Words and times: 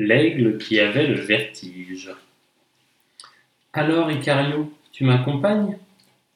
L'aigle 0.00 0.58
qui 0.58 0.78
avait 0.78 1.08
le 1.08 1.20
vertige. 1.20 2.08
Alors, 3.72 4.08
Icario, 4.12 4.72
tu 4.92 5.02
m'accompagnes? 5.02 5.76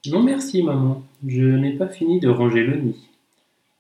Non 0.06 0.20
merci, 0.20 0.64
maman, 0.64 1.04
je 1.24 1.44
n'ai 1.44 1.74
pas 1.74 1.86
fini 1.86 2.18
de 2.18 2.28
ranger 2.28 2.64
le 2.64 2.76
nid. 2.78 3.08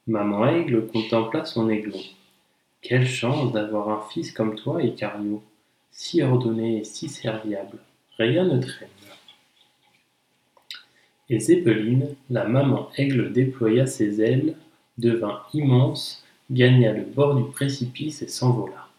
Maman 0.06 0.46
Aigle 0.46 0.86
contempla 0.86 1.44
son 1.44 1.68
aiglon. 1.68 1.98
Quelle 2.80 3.08
chance 3.08 3.50
d'avoir 3.50 3.88
un 3.88 4.08
fils 4.08 4.30
comme 4.30 4.54
toi, 4.54 4.80
Icario, 4.80 5.42
si 5.90 6.22
ordonné 6.22 6.78
et 6.78 6.84
si 6.84 7.08
serviable, 7.08 7.78
rien 8.18 8.44
ne 8.44 8.62
traîne. 8.62 8.88
Et 11.28 11.40
Zéppeline, 11.40 12.14
la 12.30 12.44
maman 12.44 12.88
aigle 12.96 13.32
déploya 13.32 13.86
ses 13.86 14.20
ailes, 14.22 14.54
devint 14.96 15.42
immense, 15.52 16.24
gagna 16.52 16.92
le 16.92 17.02
bord 17.02 17.34
du 17.34 17.50
précipice 17.50 18.22
et 18.22 18.28
s'envola. 18.28 18.91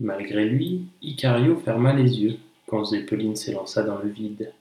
Malgré 0.00 0.46
lui, 0.46 0.86
Icario 1.02 1.56
ferma 1.58 1.92
les 1.92 2.20
yeux 2.20 2.38
quand 2.66 2.84
Zéppeline 2.84 3.36
s'élança 3.36 3.82
dans 3.82 3.98
le 3.98 4.08
vide. 4.08 4.52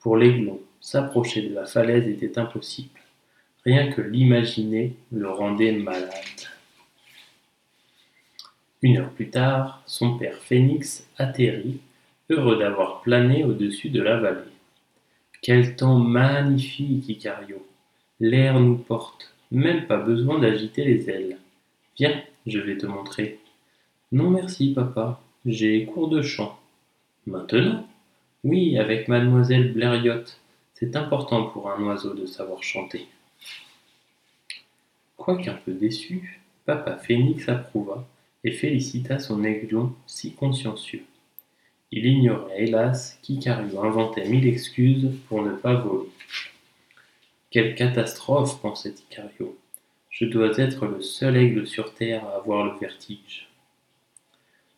Pour 0.00 0.18
l'aiglon, 0.18 0.60
s'approcher 0.80 1.48
de 1.48 1.54
la 1.54 1.64
falaise 1.64 2.06
était 2.06 2.38
impossible. 2.38 3.00
Rien 3.64 3.90
que 3.90 4.02
l'imaginer 4.02 4.94
le 5.12 5.30
rendait 5.30 5.72
malade. 5.72 6.10
Une 8.82 8.98
heure 8.98 9.10
plus 9.10 9.30
tard, 9.30 9.82
son 9.86 10.18
père 10.18 10.36
Phénix 10.42 11.08
atterrit, 11.16 11.80
heureux 12.28 12.58
d'avoir 12.58 13.00
plané 13.00 13.44
au-dessus 13.44 13.88
de 13.88 14.02
la 14.02 14.18
vallée. 14.18 14.40
Quel 15.40 15.74
temps 15.74 15.98
magnifique, 15.98 17.08
Icario 17.08 17.66
L'air 18.20 18.60
nous 18.60 18.76
porte, 18.76 19.32
même 19.50 19.86
pas 19.86 19.96
besoin 19.96 20.38
d'agiter 20.38 20.84
les 20.84 21.08
ailes. 21.08 21.38
Viens, 21.96 22.22
je 22.46 22.58
vais 22.58 22.76
te 22.76 22.86
montrer. 22.86 23.40
Non 24.16 24.30
merci, 24.30 24.72
papa, 24.72 25.20
j'ai 25.44 25.84
cours 25.84 26.08
de 26.08 26.22
chant. 26.22 26.58
Maintenant? 27.26 27.86
Oui, 28.44 28.78
avec 28.78 29.08
mademoiselle 29.08 29.74
Blériot. 29.74 30.24
C'est 30.72 30.96
important 30.96 31.48
pour 31.48 31.70
un 31.70 31.82
oiseau 31.82 32.14
de 32.14 32.24
savoir 32.24 32.62
chanter. 32.62 33.08
Quoiqu'un 35.18 35.60
peu 35.66 35.74
déçu, 35.74 36.40
papa 36.64 36.96
Phénix 36.96 37.46
approuva 37.50 38.08
et 38.42 38.52
félicita 38.52 39.18
son 39.18 39.44
aiglon 39.44 39.92
si 40.06 40.32
consciencieux. 40.32 41.04
Il 41.92 42.06
ignorait 42.06 42.62
hélas 42.62 43.18
qu'Icario 43.20 43.84
inventait 43.84 44.30
mille 44.30 44.48
excuses 44.48 45.10
pour 45.28 45.42
ne 45.42 45.52
pas 45.52 45.74
voler. 45.74 46.08
Quelle 47.50 47.74
catastrophe, 47.74 48.62
pensait 48.62 48.94
Icario. 49.10 49.58
Je 50.08 50.24
dois 50.24 50.58
être 50.58 50.86
le 50.86 51.02
seul 51.02 51.36
aigle 51.36 51.66
sur 51.66 51.92
terre 51.92 52.24
à 52.24 52.36
avoir 52.36 52.64
le 52.64 52.78
vertige. 52.80 53.46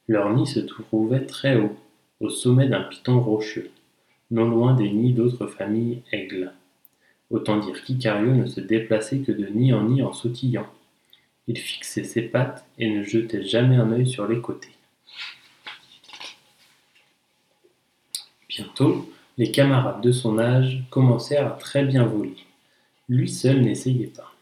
Leur 0.09 0.33
nid 0.33 0.47
se 0.47 0.61
trouvait 0.61 1.27
très 1.27 1.57
haut, 1.57 1.77
au 2.21 2.31
sommet 2.31 2.67
d'un 2.67 2.83
piton 2.83 3.21
rocheux, 3.21 3.71
non 4.31 4.49
loin 4.49 4.75
des 4.75 4.91
nids 4.91 5.13
d'autres 5.13 5.47
familles 5.47 6.03
aigles. 6.13 6.53
Autant 7.31 7.59
dire 7.59 7.85
qu'Icario 7.85 8.33
ne 8.35 8.47
se 8.47 8.61
déplaçait 8.61 9.19
que 9.19 9.33
de 9.33 9.47
nid 9.47 9.75
en 9.75 9.85
nid 9.85 10.03
en 10.03 10.15
sautillant. 10.15 10.67
Il 11.47 11.59
fixait 11.59 12.05
ses 12.05 12.23
pattes 12.23 12.65
et 12.79 12.89
ne 12.91 13.03
jetait 13.03 13.43
jamais 13.43 13.77
un 13.77 13.93
œil 13.93 14.09
sur 14.09 14.27
les 14.27 14.41
côtés. 14.41 14.73
Bientôt, 18.49 19.09
les 19.37 19.53
camarades 19.53 20.01
de 20.01 20.11
son 20.11 20.39
âge 20.39 20.83
commencèrent 20.91 21.47
à 21.47 21.51
très 21.57 21.85
bien 21.85 22.05
voler. 22.05 22.37
Lui 23.11 23.29
seul 23.29 23.61
n'essayait 23.61 24.07
pas. 24.07 24.35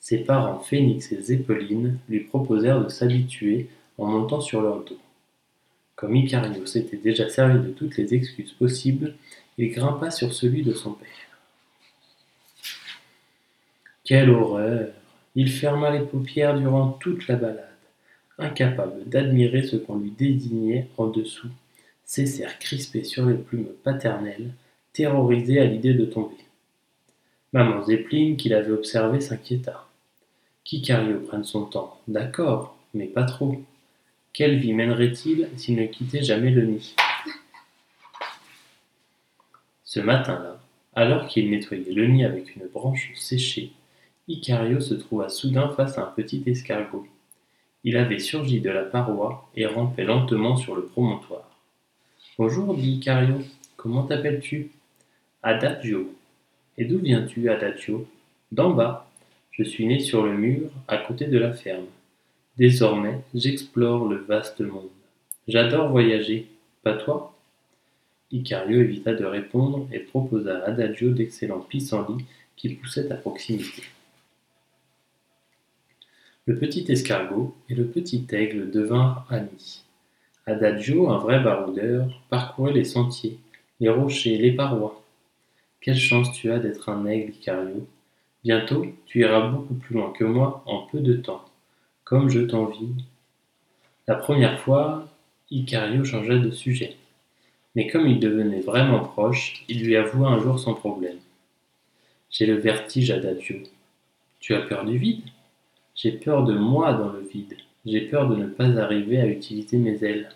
Ses 0.00 0.18
parents 0.18 0.58
Phénix 0.58 1.12
et 1.12 1.22
Zéppeline 1.22 1.98
lui 2.08 2.20
proposèrent 2.20 2.82
de 2.82 2.88
s'habituer 2.88 3.68
en 4.00 4.06
montant 4.06 4.40
sur 4.40 4.62
leur 4.62 4.82
dos. 4.84 4.98
Comme 5.94 6.16
Icario 6.16 6.64
s'était 6.66 6.96
déjà 6.96 7.28
servi 7.28 7.58
de 7.66 7.72
toutes 7.72 7.96
les 7.96 8.14
excuses 8.14 8.52
possibles, 8.52 9.14
il 9.58 9.70
grimpa 9.70 10.10
sur 10.10 10.32
celui 10.32 10.62
de 10.62 10.72
son 10.72 10.92
père. 10.92 11.08
Quelle 14.04 14.30
horreur 14.30 14.88
il 15.36 15.50
ferma 15.50 15.90
les 15.90 16.04
paupières 16.04 16.58
durant 16.58 16.88
toute 16.88 17.28
la 17.28 17.36
balade, 17.36 17.68
incapable 18.38 19.04
d'admirer 19.06 19.62
ce 19.62 19.76
qu'on 19.76 19.98
lui 19.98 20.10
désignait 20.10 20.88
en 20.96 21.06
dessous, 21.06 21.50
ses 22.04 22.26
serres 22.26 22.58
crispées 22.58 23.04
sur 23.04 23.26
les 23.26 23.36
plumes 23.36 23.68
paternelles, 23.84 24.52
terrorisé 24.92 25.60
à 25.60 25.66
l'idée 25.66 25.94
de 25.94 26.06
tomber. 26.06 26.34
Maman 27.52 27.84
Zeppelin, 27.84 28.34
qui 28.36 28.48
l'avait 28.48 28.72
observé, 28.72 29.20
s'inquiéta. 29.20 29.86
Qu'Icario 30.64 31.20
prenne 31.20 31.44
son 31.44 31.64
temps, 31.64 32.00
d'accord, 32.08 32.76
mais 32.94 33.06
pas 33.06 33.24
trop. 33.24 33.62
Quelle 34.32 34.58
vie 34.58 34.72
mènerait-il 34.72 35.48
s'il 35.56 35.76
ne 35.76 35.86
quittait 35.86 36.22
jamais 36.22 36.50
le 36.50 36.64
nid? 36.64 36.94
Ce 39.84 39.98
matin-là, 39.98 40.60
alors 40.94 41.26
qu'il 41.26 41.50
nettoyait 41.50 41.92
le 41.92 42.06
nid 42.06 42.24
avec 42.24 42.54
une 42.54 42.68
branche 42.68 43.10
séchée, 43.16 43.72
Icario 44.28 44.80
se 44.80 44.94
trouva 44.94 45.28
soudain 45.28 45.70
face 45.70 45.98
à 45.98 46.02
un 46.04 46.06
petit 46.06 46.42
escargot. 46.46 47.08
Il 47.82 47.96
avait 47.96 48.20
surgi 48.20 48.60
de 48.60 48.70
la 48.70 48.84
paroi 48.84 49.50
et 49.56 49.66
rampait 49.66 50.04
lentement 50.04 50.56
sur 50.56 50.76
le 50.76 50.84
promontoire. 50.84 51.50
Bonjour, 52.38 52.76
dit 52.76 52.92
Icario. 52.92 53.42
Comment 53.76 54.04
t'appelles-tu 54.04 54.70
Adagio. 55.42 56.14
Et 56.78 56.84
d'où 56.84 56.98
viens-tu, 56.98 57.50
Adagio? 57.50 58.06
D'en 58.52 58.70
bas. 58.70 59.10
Je 59.50 59.64
suis 59.64 59.86
né 59.86 59.98
sur 59.98 60.22
le 60.22 60.36
mur, 60.36 60.70
à 60.86 60.98
côté 60.98 61.26
de 61.26 61.38
la 61.38 61.52
ferme. 61.52 61.86
Désormais, 62.56 63.20
j'explore 63.34 64.06
le 64.06 64.16
vaste 64.16 64.60
monde. 64.60 64.88
J'adore 65.48 65.90
voyager. 65.90 66.48
Pas 66.82 66.94
toi? 66.94 67.34
Icario 68.32 68.80
évita 68.80 69.14
de 69.14 69.24
répondre 69.24 69.88
et 69.92 69.98
proposa 69.98 70.58
à 70.58 70.70
Adagio 70.70 71.10
d'excellents 71.10 71.60
pissenlits 71.60 72.24
qui 72.56 72.70
poussaient 72.70 73.10
à 73.10 73.16
proximité. 73.16 73.82
Le 76.46 76.56
petit 76.56 76.90
escargot 76.90 77.54
et 77.68 77.74
le 77.74 77.86
petit 77.86 78.26
aigle 78.32 78.70
devinrent 78.70 79.26
amis. 79.30 79.84
Adagio, 80.46 81.10
un 81.10 81.18
vrai 81.18 81.40
baroudeur, 81.40 82.08
parcourait 82.28 82.72
les 82.72 82.84
sentiers, 82.84 83.38
les 83.78 83.88
rochers, 83.88 84.36
les 84.38 84.52
parois. 84.52 85.02
Quelle 85.80 85.98
chance 85.98 86.32
tu 86.32 86.50
as 86.50 86.58
d'être 86.58 86.88
un 86.88 87.06
aigle, 87.06 87.32
Icario. 87.32 87.86
Bientôt, 88.42 88.86
tu 89.06 89.20
iras 89.20 89.48
beaucoup 89.48 89.74
plus 89.74 89.94
loin 89.94 90.12
que 90.12 90.24
moi 90.24 90.62
en 90.66 90.86
peu 90.86 91.00
de 91.00 91.14
temps, 91.14 91.44
comme 92.10 92.28
je 92.28 92.40
t'envie. 92.40 92.92
La 94.08 94.16
première 94.16 94.58
fois, 94.58 95.06
Icario 95.52 96.04
changea 96.04 96.38
de 96.38 96.50
sujet. 96.50 96.96
Mais 97.76 97.86
comme 97.86 98.08
il 98.08 98.18
devenait 98.18 98.62
vraiment 98.62 98.98
proche, 98.98 99.64
il 99.68 99.84
lui 99.84 99.94
avoua 99.94 100.30
un 100.30 100.40
jour 100.40 100.58
son 100.58 100.74
problème. 100.74 101.18
J'ai 102.28 102.46
le 102.46 102.56
vertige, 102.56 103.12
Adagio. 103.12 103.58
Tu 104.40 104.56
as 104.56 104.62
peur 104.62 104.84
du 104.84 104.98
vide? 104.98 105.22
J'ai 105.94 106.10
peur 106.10 106.42
de 106.42 106.52
moi 106.52 106.94
dans 106.94 107.12
le 107.12 107.20
vide. 107.20 107.56
J'ai 107.86 108.00
peur 108.00 108.28
de 108.28 108.34
ne 108.34 108.46
pas 108.46 108.76
arriver 108.76 109.20
à 109.20 109.26
utiliser 109.26 109.78
mes 109.78 110.02
ailes. 110.02 110.30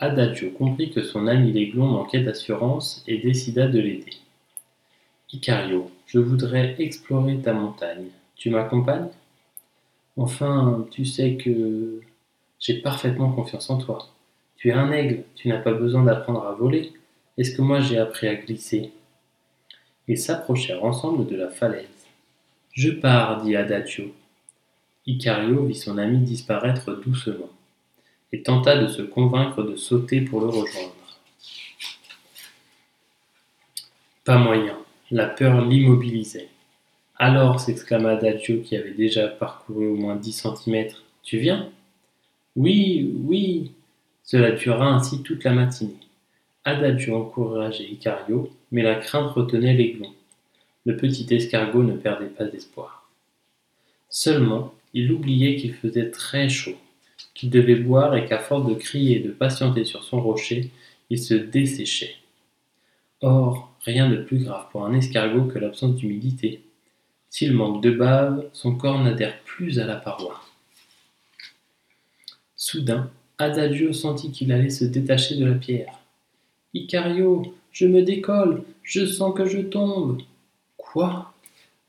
Adagio 0.00 0.50
comprit 0.50 0.90
que 0.90 1.04
son 1.04 1.28
ami 1.28 1.52
l'aiglon 1.52 1.86
manquait 1.86 2.24
d'assurance 2.24 3.04
et 3.06 3.18
décida 3.18 3.68
de 3.68 3.78
l'aider. 3.78 4.16
Icario, 5.32 5.92
je 6.08 6.18
voudrais 6.18 6.74
explorer 6.80 7.38
ta 7.38 7.52
montagne. 7.52 8.08
Tu 8.34 8.50
m'accompagnes? 8.50 9.10
Enfin, 10.16 10.86
tu 10.90 11.04
sais 11.04 11.36
que 11.36 12.00
j'ai 12.58 12.80
parfaitement 12.80 13.30
confiance 13.32 13.68
en 13.68 13.78
toi. 13.78 14.08
Tu 14.56 14.70
es 14.70 14.72
un 14.72 14.90
aigle, 14.90 15.24
tu 15.34 15.48
n'as 15.48 15.58
pas 15.58 15.72
besoin 15.72 16.04
d'apprendre 16.04 16.46
à 16.46 16.52
voler. 16.54 16.92
Est-ce 17.36 17.54
que 17.54 17.62
moi 17.62 17.80
j'ai 17.80 17.98
appris 17.98 18.26
à 18.26 18.34
glisser? 18.34 18.92
Ils 20.08 20.18
s'approchèrent 20.18 20.84
ensemble 20.84 21.26
de 21.26 21.36
la 21.36 21.50
falaise. 21.50 21.86
Je 22.72 22.90
pars, 22.90 23.42
dit 23.42 23.56
Adagio. 23.56 24.14
Icario 25.06 25.66
vit 25.66 25.74
son 25.74 25.98
ami 25.98 26.18
disparaître 26.18 26.92
doucement, 26.94 27.50
et 28.32 28.42
tenta 28.42 28.76
de 28.76 28.88
se 28.88 29.02
convaincre 29.02 29.62
de 29.62 29.76
sauter 29.76 30.20
pour 30.20 30.40
le 30.40 30.48
rejoindre. 30.48 30.92
Pas 34.24 34.38
moyen, 34.38 34.76
la 35.10 35.26
peur 35.26 35.64
l'immobilisait. 35.64 36.48
Alors, 37.18 37.60
s'exclama 37.60 38.12
Adagio 38.12 38.60
qui 38.62 38.76
avait 38.76 38.94
déjà 38.94 39.28
parcouru 39.28 39.86
au 39.88 39.96
moins 39.96 40.16
dix 40.16 40.32
centimètres, 40.32 41.02
tu 41.22 41.38
viens? 41.38 41.70
Oui, 42.56 43.14
oui 43.24 43.72
Cela 44.22 44.52
dura 44.52 44.94
ainsi 44.94 45.22
toute 45.22 45.44
la 45.44 45.52
matinée. 45.52 45.96
Adagio 46.64 47.16
encourageait 47.16 47.84
Icario, 47.84 48.50
mais 48.72 48.82
la 48.82 48.96
crainte 48.96 49.30
retenait 49.30 49.74
l'aiglon 49.74 50.12
le 50.86 50.96
petit 50.96 51.26
escargot 51.34 51.82
ne 51.82 51.96
perdait 51.96 52.26
pas 52.26 52.44
d'espoir. 52.44 53.10
Seulement, 54.08 54.72
il 54.94 55.12
oubliait 55.12 55.56
qu'il 55.56 55.74
faisait 55.74 56.10
très 56.10 56.48
chaud, 56.48 56.76
qu'il 57.34 57.50
devait 57.50 57.74
boire 57.74 58.16
et 58.16 58.24
qu'à 58.24 58.38
force 58.38 58.66
de 58.68 58.74
crier 58.74 59.16
et 59.16 59.20
de 59.20 59.32
patienter 59.32 59.84
sur 59.84 60.04
son 60.04 60.20
rocher, 60.22 60.70
il 61.10 61.18
se 61.18 61.34
desséchait. 61.34 62.14
Or, 63.20 63.76
rien 63.80 64.08
de 64.08 64.16
plus 64.18 64.44
grave 64.44 64.66
pour 64.70 64.86
un 64.86 64.94
escargot 64.94 65.46
que 65.46 65.58
l'absence 65.58 65.96
d'humidité. 65.96 66.62
S'il 67.36 67.52
manque 67.52 67.82
de 67.82 67.90
bave, 67.90 68.48
son 68.54 68.76
corps 68.76 68.98
n'adhère 68.98 69.38
plus 69.44 69.78
à 69.78 69.84
la 69.84 69.96
paroi. 69.96 70.40
Soudain, 72.56 73.10
Adagio 73.36 73.92
sentit 73.92 74.32
qu'il 74.32 74.50
allait 74.52 74.70
se 74.70 74.86
détacher 74.86 75.36
de 75.36 75.44
la 75.44 75.54
pierre. 75.54 76.00
Icario, 76.72 77.54
je 77.72 77.88
me 77.88 78.00
décolle, 78.00 78.62
je 78.82 79.04
sens 79.04 79.34
que 79.36 79.44
je 79.44 79.58
tombe. 79.58 80.22
Quoi? 80.78 81.34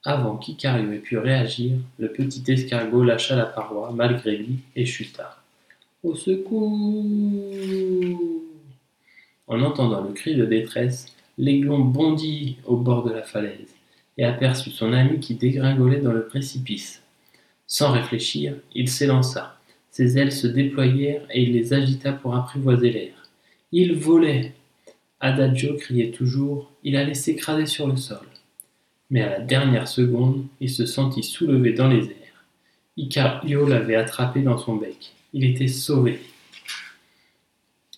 Avant 0.04 0.36
qu'Icario 0.36 0.92
ait 0.92 0.98
pu 0.98 1.18
réagir, 1.18 1.78
le 1.98 2.12
petit 2.12 2.44
escargot 2.46 3.06
lâcha 3.06 3.38
la 3.38 3.46
paroi 3.46 3.94
malgré 3.96 4.36
lui 4.36 4.60
et 4.76 4.86
chuta. 4.86 5.42
Au 6.04 6.14
secours 6.14 7.06
En 9.48 9.62
entendant 9.62 10.02
le 10.02 10.12
cri 10.12 10.36
de 10.36 10.44
détresse, 10.44 11.06
l'aiglon 11.38 11.80
bondit 11.80 12.58
au 12.66 12.76
bord 12.76 13.06
de 13.06 13.14
la 13.14 13.24
falaise 13.24 13.77
et 14.18 14.24
aperçut 14.24 14.72
son 14.72 14.94
ami 14.94 15.20
qui 15.20 15.36
dégringolait 15.36 16.02
dans 16.02 16.12
le 16.12 16.26
précipice. 16.26 17.02
Sans 17.68 17.92
réfléchir, 17.92 18.56
il 18.74 18.90
s'élança. 18.90 19.60
Ses 19.92 20.18
ailes 20.18 20.32
se 20.32 20.48
déployèrent 20.48 21.26
et 21.32 21.42
il 21.44 21.54
les 21.54 21.74
agita 21.74 22.14
pour 22.14 22.36
apprivoiser 22.36 22.92
l'air. 22.92 23.14
Il 23.72 23.96
volait 23.96 24.54
Adagio 25.20 25.76
criait 25.76 26.12
toujours, 26.12 26.72
il 26.84 26.96
allait 26.96 27.16
s'écraser 27.16 27.66
sur 27.66 27.88
le 27.88 27.98
sol. 27.98 28.26
Mais 29.10 29.22
à 29.22 29.30
la 29.30 29.40
dernière 29.40 29.88
seconde, 29.88 30.46
il 30.60 30.70
se 30.70 30.86
sentit 30.86 31.24
soulevé 31.24 31.74
dans 31.74 31.88
les 31.88 32.06
airs. 32.06 32.46
Icario 32.98 33.68
l'avait 33.68 33.96
attrapé 33.96 34.42
dans 34.42 34.58
son 34.58 34.76
bec. 34.76 35.14
Il 35.34 35.44
était 35.44 35.68
sauvé. 35.68 36.20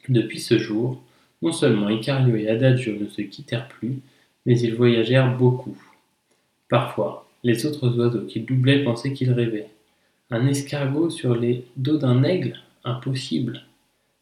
Depuis 0.07 0.39
ce 0.39 0.57
jour, 0.57 1.01
non 1.41 1.51
seulement 1.51 1.89
Icario 1.89 2.35
et 2.35 2.49
Adagio 2.49 2.97
ne 2.97 3.07
se 3.07 3.21
quittèrent 3.21 3.67
plus, 3.67 3.99
mais 4.45 4.59
ils 4.59 4.75
voyagèrent 4.75 5.37
beaucoup. 5.37 5.77
Parfois, 6.69 7.27
les 7.43 7.65
autres 7.65 7.97
oiseaux 7.97 8.25
qu'ils 8.25 8.45
doublaient 8.45 8.83
pensaient 8.83 9.13
qu'ils 9.13 9.31
rêvaient. 9.31 9.69
Un 10.29 10.47
escargot 10.47 11.09
sur 11.09 11.35
les 11.35 11.65
dos 11.75 11.97
d'un 11.97 12.23
aigle? 12.23 12.59
Impossible. 12.83 13.63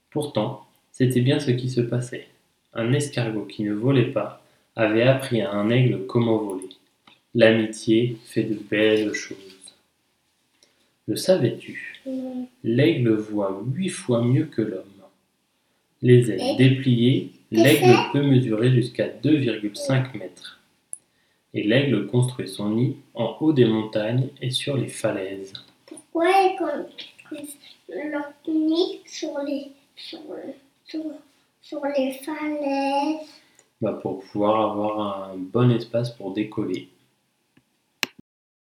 Pourtant, 0.09 0.65
c'était 0.91 1.21
bien 1.21 1.39
ce 1.39 1.51
qui 1.51 1.69
se 1.69 1.81
passait. 1.81 2.27
Un 2.73 2.93
escargot 2.93 3.45
qui 3.45 3.63
ne 3.63 3.73
volait 3.73 4.11
pas 4.11 4.41
avait 4.75 5.03
appris 5.03 5.41
à 5.41 5.51
un 5.51 5.69
aigle 5.69 6.05
comment 6.07 6.37
voler. 6.37 6.69
L'amitié 7.35 8.17
fait 8.25 8.43
de 8.43 8.55
belles 8.55 9.13
choses. 9.13 9.37
Le 11.07 11.15
savais-tu? 11.15 12.01
L'aigle 12.63 13.13
voit 13.15 13.61
huit 13.73 13.89
fois 13.89 14.23
mieux 14.23 14.45
que 14.45 14.61
l'homme. 14.61 14.83
Les 16.01 16.31
ailes 16.31 16.57
dépliées, 16.57 17.31
l'aigle 17.51 17.95
peut 18.11 18.21
mesurer 18.21 18.71
jusqu'à 18.71 19.07
2,5 19.07 20.17
mètres. 20.17 20.56
Et 21.57 21.63
l'aigle 21.63 22.05
construit 22.05 22.47
son 22.47 22.69
nid 22.69 22.97
en 23.15 23.35
haut 23.39 23.51
des 23.51 23.65
montagnes 23.65 24.29
et 24.43 24.51
sur 24.51 24.77
les 24.77 24.89
falaises. 24.89 25.53
Pourquoi 25.87 26.27
ils 26.29 26.55
construisent 26.55 27.57
leur 27.89 28.31
nid 28.47 28.99
sur 29.07 29.39
les, 29.43 29.71
sur, 29.95 30.19
sur, 30.85 31.01
sur 31.59 31.81
les 31.97 32.11
falaises? 32.11 33.27
Bah, 33.81 33.93
pour 33.93 34.19
pouvoir 34.19 34.69
avoir 34.69 35.31
un 35.31 35.35
bon 35.35 35.71
espace 35.71 36.11
pour 36.11 36.31
décoller. 36.31 36.89